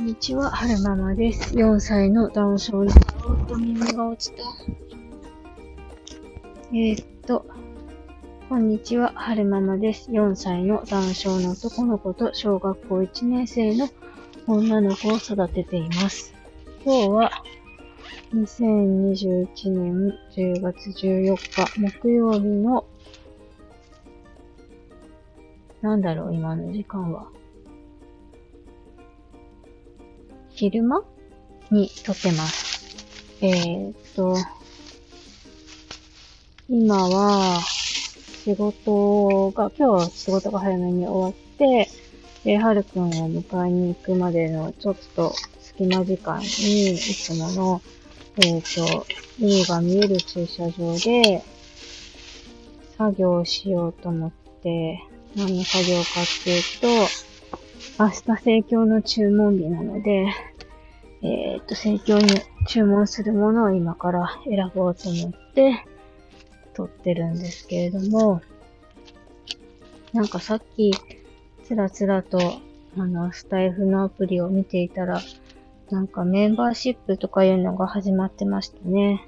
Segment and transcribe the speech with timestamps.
[0.00, 1.54] んにちは、はるままです。
[1.54, 2.92] 4歳のダウン症の
[3.26, 4.42] おっと耳が落ちた。
[6.72, 7.44] えー、っと、
[8.48, 10.10] こんにちは、はるままです。
[10.10, 13.90] 4歳のダウン症の男の子と小学校1年生の
[14.46, 16.32] 女の子を育てています。
[16.82, 17.30] 今日は
[18.32, 22.86] 2021年10月14日木曜日の
[25.82, 27.28] なんだろう、今の時間は。
[30.60, 31.02] 昼間
[31.70, 33.06] に撮ってます。
[33.40, 34.36] えー、っと、
[36.68, 37.62] 今は、
[38.44, 41.88] 仕事が、今日は仕事が早めに終わって、
[42.44, 45.32] で、はるくんを迎えに行くまでのちょっと
[45.62, 47.82] 隙間時間に、いつもの、
[48.44, 49.06] えっ、と、
[49.40, 51.42] 海が見える駐車場で、
[52.98, 54.30] 作業をしようと思っ
[54.62, 55.02] て、
[55.34, 57.30] 何の作業かっていうと、
[57.98, 60.26] 明日盛況の注文日なので、
[61.22, 65.84] えー、っと、盛況に注文するものを今から選ぼうと思って
[66.74, 68.40] 撮ってるんですけれども、
[70.12, 70.92] なんかさっき、
[71.64, 72.38] つらつらと、
[72.96, 75.20] あの、スタイフのアプリを見ていたら、
[75.90, 79.26] なんかメンバーシップとかいうのが始まってましたね。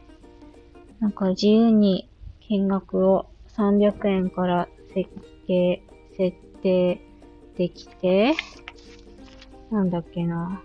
[1.01, 2.09] なんか自由に
[2.41, 3.27] 金額を
[3.57, 5.11] 300円から設
[5.47, 5.83] 計、
[6.17, 7.01] 設定
[7.59, 8.35] できて、
[9.71, 10.63] なんだっけな。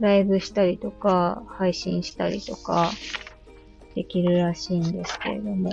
[0.00, 2.90] ライブしたりとか、配信したりとか、
[3.94, 5.70] できるらしいんですけれども、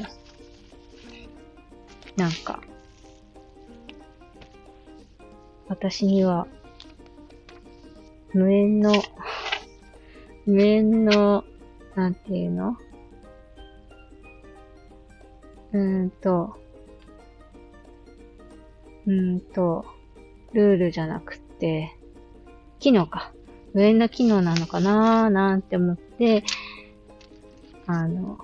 [2.17, 2.61] なんか、
[5.69, 6.47] 私には、
[8.33, 8.91] 無縁の、
[10.45, 11.45] 無縁の、
[11.95, 12.77] なんていうの？
[15.71, 16.57] うーんと、
[19.05, 19.85] うーんと、
[20.53, 21.95] ルールじゃなくて、
[22.79, 23.31] 機能か。
[23.77, 26.43] 無縁な機能なのかなーなんて思って、
[27.85, 28.39] あの、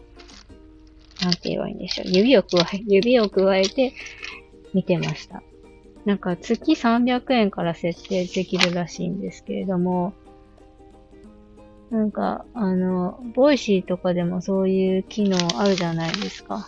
[1.24, 2.08] なんて言えばいいんでしょう。
[2.08, 3.94] 指を加え、指を加えて
[4.76, 5.42] 見てました。
[6.06, 10.14] なんか月300円から設定できるらしいんですけれども、
[11.90, 16.68] なんか、あの、 Voicy とかでもそういう機能あるじゃないですか。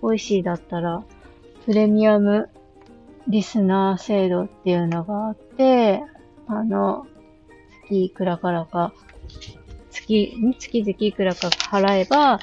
[0.00, 1.02] Voicy だったら、
[1.64, 2.50] プレミアム
[3.26, 6.04] リスナー制度っていうのがあって、
[6.46, 7.08] あの、
[7.88, 8.92] 月いくらからか、
[9.90, 12.40] 月、月々いくらか払えば、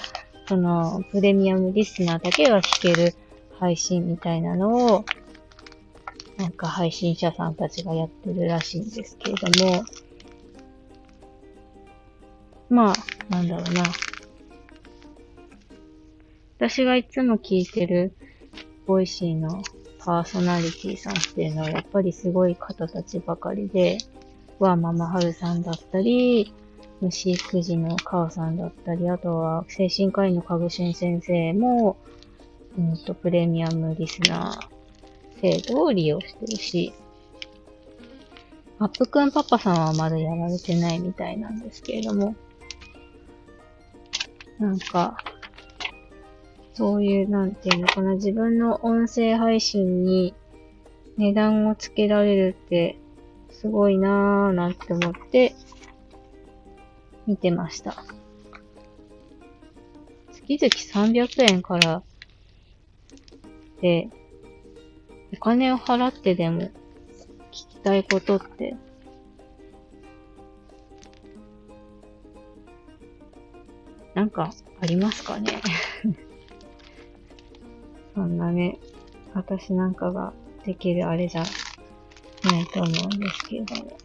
[0.47, 3.13] その、プレミアムリスナーだけが聞ける
[3.59, 5.05] 配信みたいなのを、
[6.37, 9.83] なんか配信者さんたちがやってるらしいんですけれども、
[12.69, 12.93] まあ、
[13.29, 13.83] なんだろうな。
[16.57, 18.15] 私がいつも聞いてる、
[18.85, 19.61] Voicy の
[19.99, 23.97] パーソナリティさんっていうのはやっぱりすごい方たちばかりで、
[24.59, 26.53] はママハルさんだったり、
[27.01, 31.97] 虫育児のカオさんだったり、あとは精神科医のかぐしん先生も、
[32.77, 36.93] うんと、プレミアムリスナー制度を利用してるし、
[38.79, 42.35] アップくんパパさんはまだやられてないみたいなんですけれども、
[44.59, 45.17] なんか、
[46.73, 50.33] そういう、なんていうのかな、自分の音声配信に
[51.17, 52.97] 値段をつけられるって
[53.63, 55.55] すごいなぁなんて思って
[57.25, 57.95] 見てました。
[60.33, 62.03] 月々300円から
[63.79, 64.09] で、
[65.31, 66.71] お金を払ってでも聞
[67.51, 68.75] きたいことって
[74.13, 75.61] なんかありますかね？
[78.13, 78.77] そんなね、
[79.33, 80.33] 私なんかが
[80.65, 81.43] できるあれじゃ
[82.43, 83.99] ないと思うんですけど。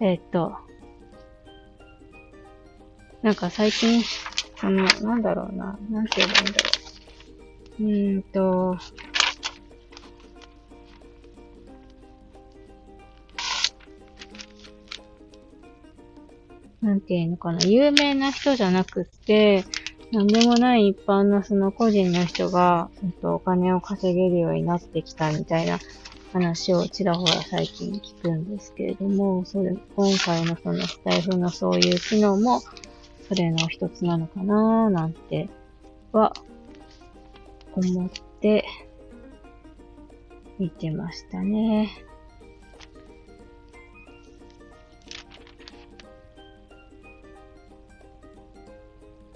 [0.00, 0.56] えっ、と、
[3.22, 4.02] なんか最近、
[4.60, 6.70] その、なんだろうな、なんて言えばいいんだろ
[7.78, 7.82] う。
[7.82, 8.78] うーんと、
[16.82, 19.64] なんていうのかな、有名な人じゃなくて、
[20.14, 25.80] なんでもない一般のその個人の人が、えっと、お金を稼げるようになってきたみたいな
[26.32, 32.60] 話をちらほら最近聞くんですけれども、それ、今回のそのスタイフのそういう機能も、
[33.28, 35.48] それの一つなのかなーなんて
[36.12, 36.32] は、
[37.74, 38.64] 思って
[40.60, 41.90] 見てましたね。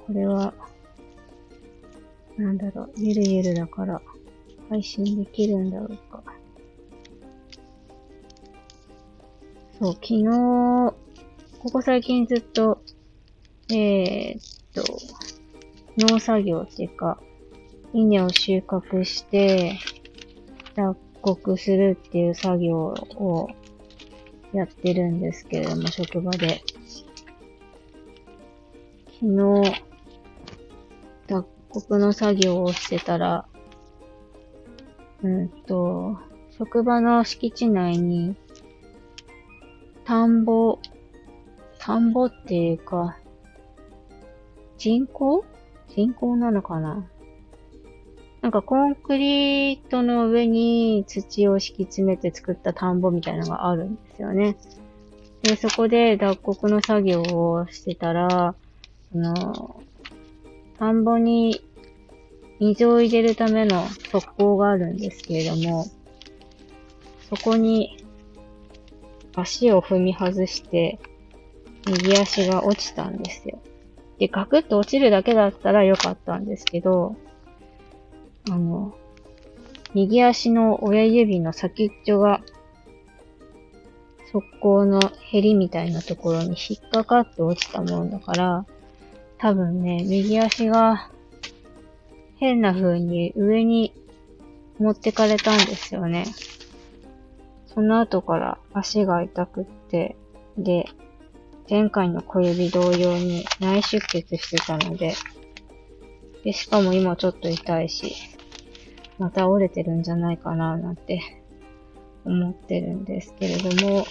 [0.07, 0.55] これは、
[2.59, 4.03] なんだろう、ゆるゆるだから
[4.69, 6.23] 配信できるんだろうか。
[9.79, 10.25] そう、昨日、
[11.61, 12.83] ここ最近ずっと、
[13.71, 14.43] えー、っ
[14.75, 14.85] と、
[15.99, 17.21] 農作業っていうか、
[17.93, 19.79] 稲を収穫して、
[20.75, 23.49] 脱穀するっていう作業を
[24.53, 26.61] やってるんですけれども、職場で。
[29.21, 29.88] 昨日、
[31.79, 33.47] 脱穀の作業をしてたら、
[35.23, 36.19] うんと、
[36.51, 38.35] 職場の敷地内に、
[40.05, 40.81] 田んぼ、
[41.79, 43.17] 田んぼっていうか、
[44.77, 45.45] 人工？
[45.89, 47.07] 人工なのかな？
[48.43, 54.57] なんかコンクリートの上に土を敷き詰めて作った田んぼみたいなのがあるんですよね。
[55.43, 58.55] で、そこで脱穀の作業をしてたら、
[59.13, 59.81] その、
[60.79, 61.61] 田んぼに
[62.61, 65.87] 水を入れるための側溝があるんですけれども、
[67.29, 68.05] そこに
[69.35, 70.99] 足を踏み外して、
[71.87, 73.61] 右足が落ちたんですよ。
[74.19, 77.17] で、ガクッと落ちるだけだったらよかったんですけど、
[78.51, 78.95] あの、
[79.95, 82.43] 右足の親指の先っちょが、
[84.33, 88.67] 側溝のヘリみたいなところに引っかかって落ちたもんだから、
[89.39, 91.11] 多分ね、右足が
[92.39, 93.93] 変な風に上に
[94.79, 96.25] 持ってかれたんですよね。
[97.67, 100.17] その後から足が痛くって、
[100.57, 100.87] で、
[101.69, 105.15] 前回の小指同様に内出血してたので、
[106.45, 108.15] で、しかも今ちょっと痛いし、
[109.19, 111.21] また折れてるんじゃないかななんて
[112.25, 114.07] 思ってるんですけれども、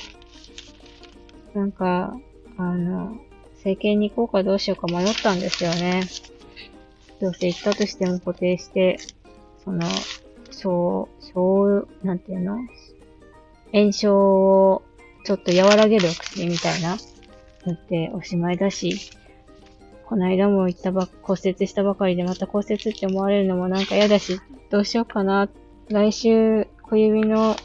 [1.53, 2.17] なんか、
[2.57, 3.17] あの、
[3.63, 6.03] 整形に行こうかどうしようか迷ったんですよね。
[7.19, 8.97] どうせ行ったとしても固定して、
[9.63, 9.87] その、
[10.51, 12.57] 小、小、なんていうの？
[13.73, 14.83] 炎症を
[15.25, 16.97] ちょっと和らげるお薬みたいな、
[17.65, 19.11] 塗っておしまいだし、
[20.05, 25.49] この間も行ったば、骨折したばかりでまた骨折って思われるのもなんか嫌だし、どうしようかな。
[25.89, 27.55] 来週、小指の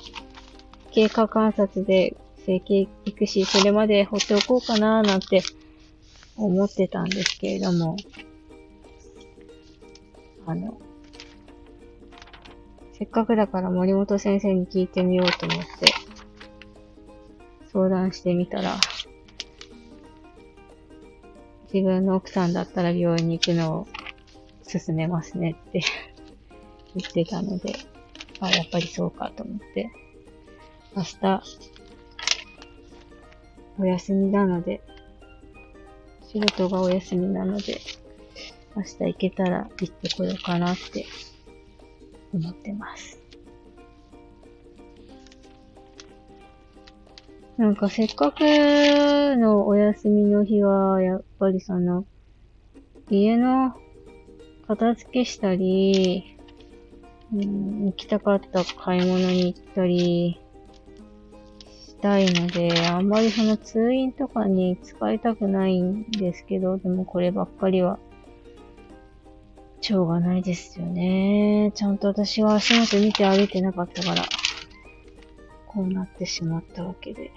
[0.91, 5.43] 経過観察で整形行くし、それまで放っておこうかななんて
[6.37, 7.97] 思ってたんですけれども、
[10.47, 10.79] あの、
[12.93, 15.93] せっかくだから森本先生に聞いてみようと思って、
[17.73, 18.77] 相談してみたら、
[21.73, 23.87] 自分の奥さんだったら病院に行くのを
[24.71, 25.81] 勧めますねって
[26.95, 27.75] 言ってたので、
[28.41, 29.91] あ、やっぱりそうかと思って、
[30.95, 31.43] 明日、
[33.79, 34.83] お休みなので、
[36.29, 37.79] 仕事がお休みなので、
[38.77, 41.07] 明日行けたら行ってこようかなって
[42.33, 43.23] 思ってます。
[47.59, 48.41] なんかせっかく
[49.37, 52.07] のお休みの日は、やっぱりその、
[53.11, 53.75] 家の
[54.67, 56.39] 片付けしたり、
[57.33, 60.41] うん、行きたかった買い物に行ったり、
[61.87, 67.99] したいので、あんまりその通院とかに使いたくないんですけど、でもこればっかりは
[69.83, 71.73] しょうがないですよね。
[71.75, 74.23] ちゃんと私は足元見て歩いてなかったから、
[75.67, 77.33] こうなってしまったわけで。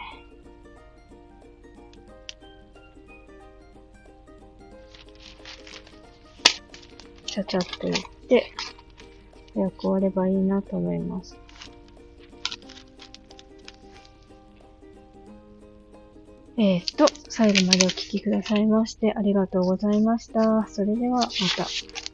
[7.25, 7.95] ちゃちゃっと言っ
[8.29, 8.51] て、
[9.55, 11.35] 早く終わればいいなと思います。
[16.57, 20.67] えー、っと、最後までお聴きくださいましてありがとうございました。
[20.67, 22.04] それではまた。